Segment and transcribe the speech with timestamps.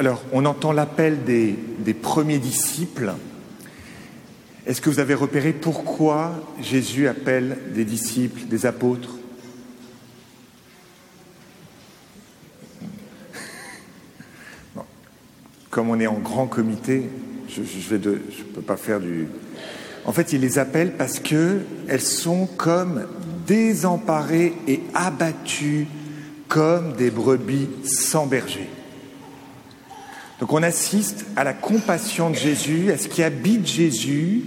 [0.00, 3.12] Alors, on entend l'appel des, premiers disciples.
[4.66, 9.10] Est-ce que vous avez repéré pourquoi Jésus appelle des disciples, des apôtres.
[15.70, 17.08] Comme on est en grand comité,
[17.48, 17.60] je
[17.94, 18.16] ne
[18.54, 19.28] peux pas faire du.
[20.04, 23.06] En fait, il les appelle parce que elles sont comme
[23.46, 25.86] désemparées et abattues
[26.48, 28.68] comme des brebis sans berger.
[30.40, 34.42] Donc on assiste à la compassion de Jésus, à ce qui habite Jésus,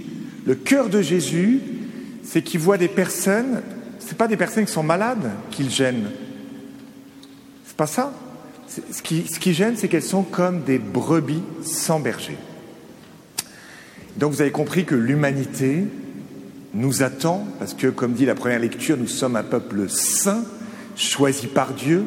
[0.46, 1.60] le cœur de Jésus,
[2.22, 3.62] c'est qu'il voit des personnes,
[3.98, 6.10] ce pas des personnes qui sont malades qu'il gêne.
[7.66, 8.12] C'est pas ça.
[8.68, 12.36] Ce qui, ce qui gêne, c'est qu'elles sont comme des brebis sans berger.
[14.16, 15.84] Donc vous avez compris que l'humanité
[16.74, 20.44] nous attend, parce que comme dit la première lecture, nous sommes un peuple saint,
[20.96, 22.04] choisi par Dieu.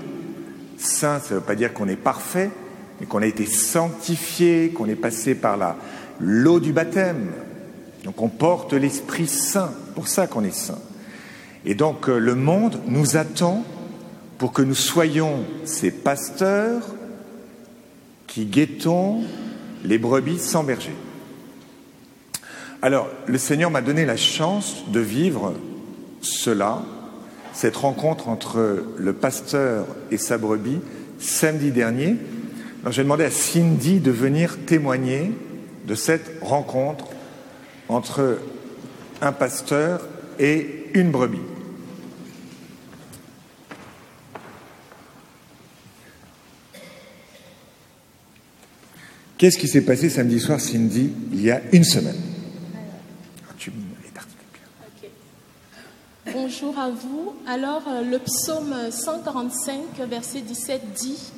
[0.78, 2.52] Saint, ça ne veut pas dire qu'on est parfait,
[3.02, 5.76] mais qu'on a été sanctifié, qu'on est passé par la
[6.20, 7.32] l'eau du baptême.
[8.04, 10.78] Donc on porte l'Esprit Saint, pour ça qu'on est saint.
[11.66, 13.66] Et donc euh, le monde nous attend
[14.38, 16.84] pour que nous soyons ces pasteurs
[18.28, 19.22] qui guettons
[19.84, 20.94] les brebis sans berger.
[22.84, 25.54] Alors, le Seigneur m'a donné la chance de vivre
[26.22, 26.84] cela,
[27.52, 30.80] cette rencontre entre le pasteur et sa brebis,
[31.20, 32.18] samedi dernier.
[32.90, 35.32] J'ai demandé à Cindy de venir témoigner
[35.86, 37.06] de cette rencontre
[37.90, 38.40] entre
[39.22, 40.08] un pasteur
[40.40, 41.40] et une brebis.
[49.38, 52.16] Qu'est-ce qui s'est passé samedi soir, Cindy, il y a une semaine?
[56.32, 57.34] Bonjour à vous.
[57.48, 61.32] Alors, euh, le psaume 145, verset 17 dit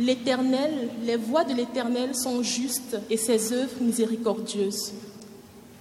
[0.00, 4.94] L'Éternel, les voies de l'Éternel sont justes et ses œuvres miséricordieuses.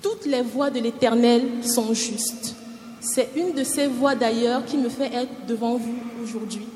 [0.02, 2.54] Toutes les voies de l'Éternel sont justes.
[3.00, 6.68] C'est une de ces voies d'ailleurs qui me fait être devant vous aujourd'hui.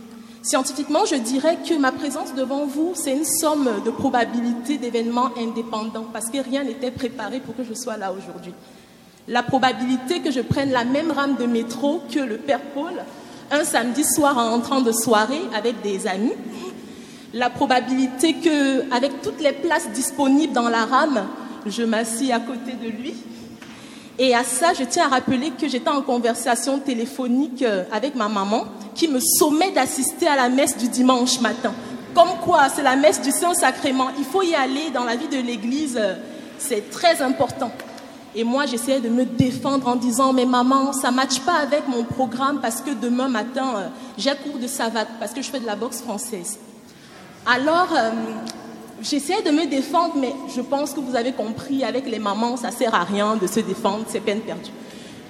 [0.41, 6.07] Scientifiquement, je dirais que ma présence devant vous, c'est une somme de probabilités d'événements indépendants
[6.13, 8.53] parce que rien n'était préparé pour que je sois là aujourd'hui
[9.27, 12.91] la probabilité que je prenne la même rame de métro que le Père Paul
[13.51, 16.33] un samedi soir en entrant de soirée avec des amis,
[17.33, 21.25] la probabilité que, avec toutes les places disponibles dans la rame,
[21.65, 23.13] je m'assis à côté de lui.
[24.19, 28.29] Et à ça, je tiens à rappeler que j'étais en conversation téléphonique euh, avec ma
[28.29, 31.73] maman qui me sommait d'assister à la messe du dimanche matin.
[32.13, 34.09] Comme quoi, c'est la messe du Saint-Sacrement.
[34.19, 35.97] Il faut y aller dans la vie de l'Église.
[35.99, 36.13] Euh,
[36.59, 37.71] c'est très important.
[38.35, 41.87] Et moi, j'essayais de me défendre en disant, mais maman, ça ne matche pas avec
[41.87, 43.87] mon programme parce que demain matin, euh,
[44.19, 46.59] j'ai cours de savate, parce que je fais de la boxe française.
[47.45, 48.11] Alors, euh,
[49.01, 52.71] j'essayais de me défendre, mais je pense que vous avez compris, avec les mamans, ça
[52.71, 54.71] sert à rien de se défendre, c'est peine perdue.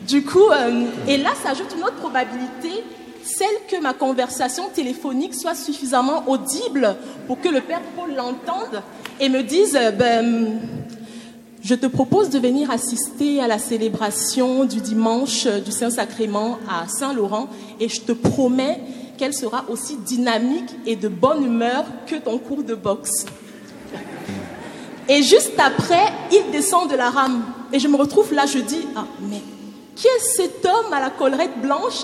[0.07, 2.83] Du coup, euh, et là, ça ajoute une autre probabilité,
[3.23, 8.83] celle que ma conversation téléphonique soit suffisamment audible pour que le Père Paul l'entende
[9.19, 10.59] et me dise, ben,
[11.63, 17.47] je te propose de venir assister à la célébration du dimanche du Saint-Sacrement à Saint-Laurent
[17.79, 18.81] et je te promets
[19.23, 23.25] qu'elle sera aussi dynamique et de bonne humeur que ton cours de boxe.
[25.07, 27.41] Et juste après, il descend de la rame
[27.71, 29.41] et je me retrouve là, je dis, ah mais
[29.95, 32.03] qui est cet homme à la collerette blanche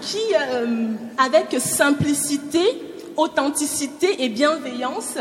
[0.00, 2.60] qui, euh, avec simplicité,
[3.18, 5.18] authenticité et bienveillance,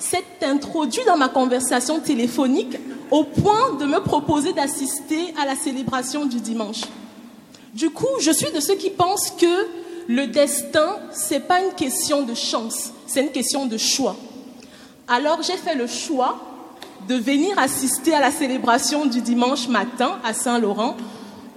[0.00, 2.76] s'est introduit dans ma conversation téléphonique
[3.12, 6.80] au point de me proposer d'assister à la célébration du dimanche?
[7.72, 11.74] Du coup, je suis de ceux qui pensent que le destin, ce n'est pas une
[11.74, 14.16] question de chance, c'est une question de choix.
[15.08, 16.38] Alors j'ai fait le choix
[17.08, 20.96] de venir assister à la célébration du dimanche matin à Saint-Laurent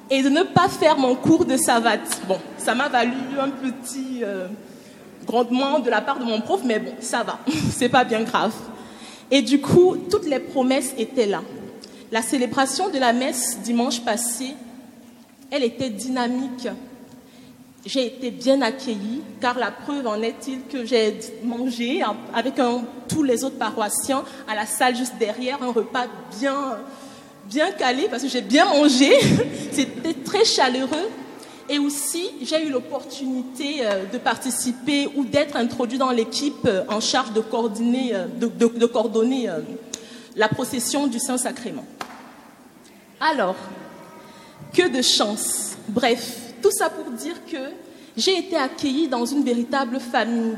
[0.09, 2.22] et de ne pas faire mon cours de savate.
[2.28, 4.47] Bon, ça m'a valu un petit euh,
[5.25, 7.39] grandement de la part de mon prof, mais bon, ça va,
[7.72, 8.53] c'est pas bien grave.
[9.31, 11.42] Et du coup, toutes les promesses étaient là.
[12.12, 14.53] La célébration de la messe dimanche passé,
[15.50, 16.68] elle était dynamique.
[17.85, 22.01] J'ai été bien accueillie, car la preuve en est-il que j'ai mangé
[22.33, 22.55] avec
[23.07, 26.07] tous les autres paroissiens à la salle juste derrière, un repas
[26.39, 26.77] bien,
[27.45, 29.11] bien calé, parce que j'ai bien mangé.
[29.71, 31.09] C'était très chaleureux.
[31.69, 36.99] Et aussi, j'ai eu l'opportunité euh, de participer ou d'être introduit dans l'équipe euh, en
[36.99, 39.49] charge de coordonner, euh, de, coordonner
[40.35, 41.85] la procession du Saint-Sacrement.
[43.19, 43.55] Alors,
[44.73, 45.75] que de chance.
[45.87, 47.57] Bref, tout ça pour dire que
[48.18, 50.56] j'ai été accueillie dans une véritable famille,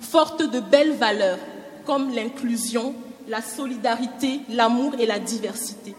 [0.00, 1.38] forte de belles valeurs.
[1.84, 2.96] comme l'inclusion,
[3.28, 5.94] la solidarité, l'amour et la diversité.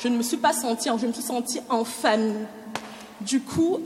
[0.00, 2.46] Je ne me suis pas sentie, je me suis sentie en famille.
[3.20, 3.78] Du coup,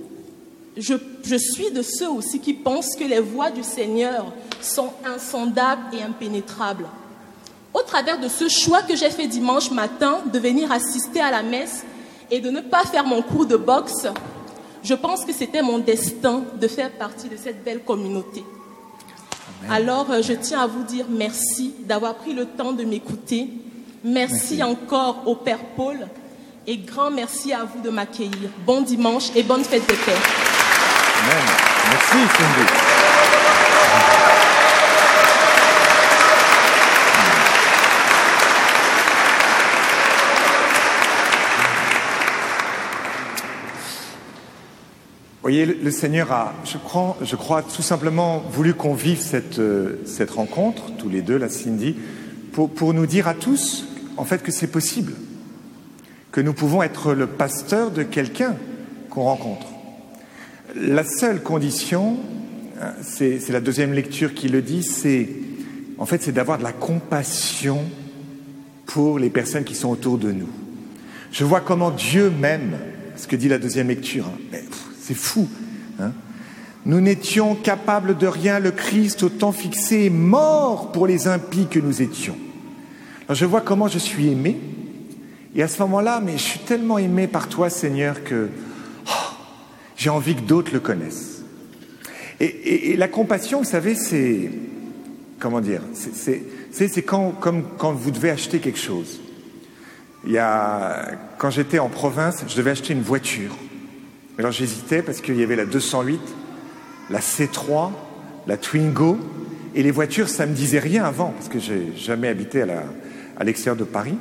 [0.76, 5.94] je, je suis de ceux aussi qui pensent que les voies du Seigneur sont insondables
[5.94, 6.86] et impénétrables.
[7.74, 11.42] Au travers de ce choix que j'ai fait dimanche matin de venir assister à la
[11.42, 11.84] messe
[12.30, 14.06] et de ne pas faire mon cours de boxe,
[14.82, 18.44] je pense que c'était mon destin de faire partie de cette belle communauté.
[19.70, 23.48] Alors, euh, je tiens à vous dire merci d'avoir pris le temps de m'écouter.
[24.04, 26.08] Merci, merci, encore au Père Paul
[26.66, 28.50] et grand merci à vous de m'accueillir.
[28.66, 30.12] Bon dimanche et bonne fête de paix.
[31.22, 31.44] Amen.
[31.90, 33.71] Merci, Cindy.
[45.52, 49.60] Voyez, le Seigneur a, je crois, je crois tout simplement voulu qu'on vive cette,
[50.04, 51.96] cette rencontre, tous les deux, la Cindy,
[52.52, 55.14] pour, pour nous dire à tous, en fait, que c'est possible,
[56.30, 58.56] que nous pouvons être le pasteur de quelqu'un
[59.10, 59.66] qu'on rencontre.
[60.74, 62.16] La seule condition,
[63.02, 65.28] c'est la deuxième lecture qui le dit, c'est
[65.98, 67.84] en fait c'est d'avoir de la compassion
[68.86, 70.48] pour les personnes qui sont autour de nous.
[71.30, 72.78] Je vois comment Dieu m'aime,
[73.16, 74.26] ce que dit la deuxième lecture.
[74.50, 74.62] Mais,
[75.02, 75.48] c'est fou.
[76.00, 76.12] Hein
[76.84, 81.68] nous n'étions capables de rien, le Christ au temps fixé est mort pour les impies
[81.68, 82.36] que nous étions.
[83.28, 84.58] Alors je vois comment je suis aimé,
[85.54, 88.48] et à ce moment-là, mais je suis tellement aimé par toi, Seigneur, que
[89.06, 89.10] oh,
[89.96, 91.42] j'ai envie que d'autres le connaissent.
[92.40, 94.50] Et, et, la compassion, vous savez, c'est
[95.38, 99.20] comment dire C'est quand, comme quand vous devez acheter quelque chose.
[100.26, 103.54] Il y a, quand j'étais en province, je devais acheter une voiture.
[104.38, 106.20] Alors j'hésitais parce qu'il y avait la 208,
[107.10, 107.90] la C3,
[108.46, 109.18] la Twingo,
[109.74, 113.76] et les voitures, ça me disait rien avant, parce que j'ai jamais habité à l'extérieur
[113.76, 114.16] de Paris.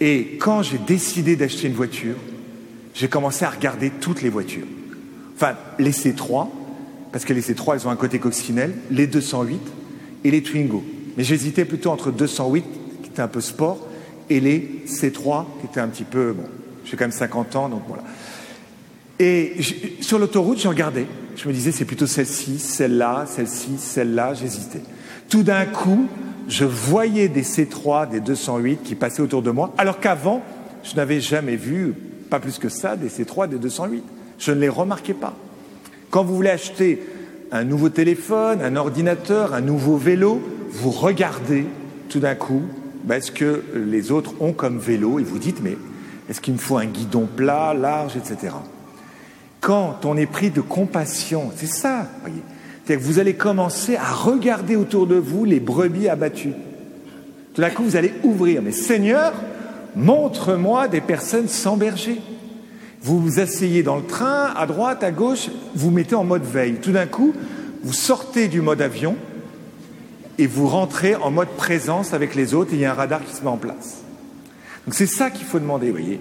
[0.00, 2.16] Et quand j'ai décidé d'acheter une voiture,
[2.94, 4.66] j'ai commencé à regarder toutes les voitures.
[5.36, 6.48] Enfin, les C3,
[7.12, 9.60] parce que les C3, elles ont un côté coccinelle, les 208
[10.24, 10.82] et les Twingo.
[11.16, 12.64] Mais j'hésitais plutôt entre 208,
[13.02, 13.86] qui était un peu sport,
[14.30, 16.44] et les C3, qui étaient un petit peu, bon,
[16.84, 18.04] j'ai quand même 50 ans, donc voilà.
[19.20, 19.54] Et
[20.00, 21.06] sur l'autoroute, je regardais.
[21.36, 24.34] Je me disais, c'est plutôt celle-ci, celle-là, celle-ci, celle-là.
[24.34, 24.80] J'hésitais.
[25.28, 26.06] Tout d'un coup,
[26.48, 30.42] je voyais des C3, des 208 qui passaient autour de moi, alors qu'avant,
[30.82, 31.94] je n'avais jamais vu,
[32.28, 34.04] pas plus que ça, des C3, des 208.
[34.38, 35.34] Je ne les remarquais pas.
[36.10, 37.02] Quand vous voulez acheter
[37.52, 41.66] un nouveau téléphone, un ordinateur, un nouveau vélo, vous regardez
[42.08, 42.62] tout d'un coup
[43.04, 45.76] ben, ce que les autres ont comme vélo et vous dites, mais
[46.28, 48.54] est-ce qu'il me faut un guidon plat, large, etc
[49.64, 52.42] quand on est pris de compassion, c'est ça, voyez.
[52.86, 56.52] Que vous allez commencer à regarder autour de vous les brebis abattues.
[57.54, 58.60] Tout d'un coup, vous allez ouvrir.
[58.60, 59.32] Mais Seigneur,
[59.96, 62.20] montre-moi des personnes sans berger.
[63.00, 66.74] Vous vous asseyez dans le train, à droite, à gauche, vous mettez en mode veille.
[66.74, 67.32] Tout d'un coup,
[67.82, 69.16] vous sortez du mode avion
[70.36, 73.24] et vous rentrez en mode présence avec les autres et il y a un radar
[73.24, 74.02] qui se met en place.
[74.84, 76.20] Donc c'est ça qu'il faut demander, voyez.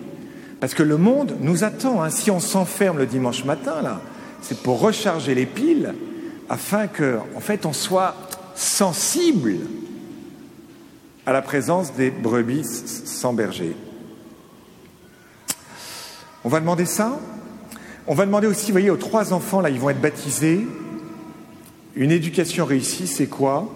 [0.64, 2.02] Parce que le monde nous attend.
[2.02, 2.10] Hein.
[2.10, 4.00] Si on s'enferme le dimanche matin, là,
[4.42, 5.94] c'est pour recharger les piles
[6.48, 8.16] afin que, en fait, on soit
[8.56, 9.58] sensible
[11.26, 13.76] à la présence des brebis sans berger.
[16.46, 17.20] On va demander ça.
[18.08, 20.66] On va demander aussi, vous voyez, aux trois enfants, là, ils vont être baptisés.
[21.98, 23.68] Une éducation réussie, c'est quoi?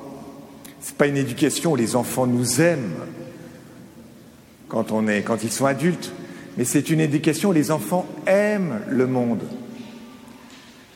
[0.79, 2.95] C'est pas une éducation où les enfants nous aiment
[4.69, 6.13] quand, on est, quand ils sont adultes
[6.57, 9.43] mais c'est une éducation où les enfants aiment le monde.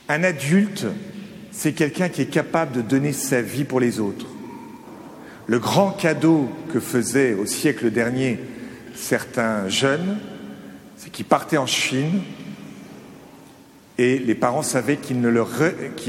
[0.09, 0.87] Un adulte,
[1.51, 4.25] c'est quelqu'un qui est capable de donner sa vie pour les autres.
[5.45, 8.39] Le grand cadeau que faisaient au siècle dernier
[8.95, 10.17] certains jeunes,
[10.97, 12.21] c'est qu'ils partaient en Chine
[13.97, 15.49] et les parents savaient qu'ils ne leur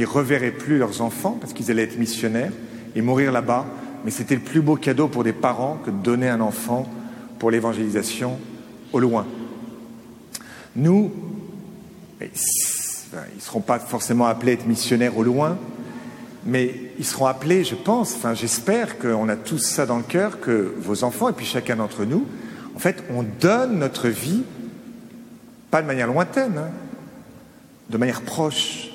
[0.07, 2.53] reverraient plus leurs enfants parce qu'ils allaient être missionnaires
[2.97, 3.67] et mourir là-bas.
[4.05, 6.91] Mais c'était le plus beau cadeau pour des parents que de donner un enfant
[7.39, 8.39] pour l'évangélisation
[8.93, 9.27] au loin.
[10.77, 11.11] Nous,
[12.21, 15.59] ils ne seront pas forcément appelés à être missionnaires au loin,
[16.45, 20.41] mais ils seront appelés, je pense, enfin j'espère qu'on a tous ça dans le cœur,
[20.41, 22.27] que vos enfants, et puis chacun d'entre nous,
[22.75, 24.43] en fait, on donne notre vie,
[25.71, 26.71] pas de manière lointaine, hein,
[27.91, 28.89] de manière proche.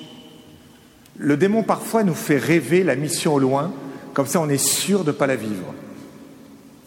[1.16, 3.72] Le démon parfois nous fait rêver la mission au loin,
[4.14, 5.74] comme ça on est sûr de ne pas la vivre.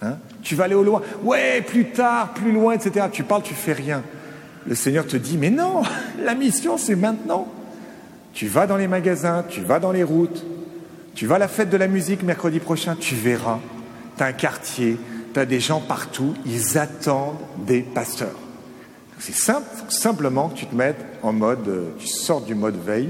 [0.02, 3.08] Hein tu vas aller au loin, ouais, plus tard, plus loin, etc.
[3.12, 4.04] Tu parles, tu fais rien
[4.68, 5.82] le Seigneur te dit, mais non,
[6.24, 7.48] la mission c'est maintenant.
[8.34, 10.46] Tu vas dans les magasins, tu vas dans les routes,
[11.14, 13.60] Tu vas à la fête de la musique mercredi prochain, tu verras.
[14.16, 14.98] Tu as un quartier,
[15.34, 17.36] tu as des gens partout, ils attendent
[17.68, 18.40] des pasteurs.
[19.20, 23.10] C'est simple, simplement que tu te mettes en mode, euh, tu sortes du mode veille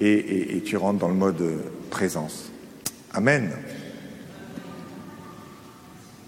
[0.00, 1.42] et, et tu rentres dans le mode
[1.88, 2.50] présence.
[3.14, 3.50] Amen.